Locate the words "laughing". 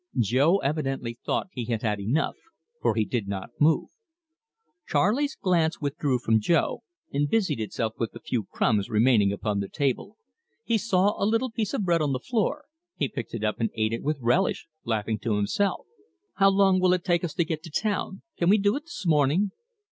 14.85-15.19